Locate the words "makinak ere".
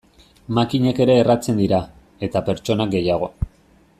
0.57-1.17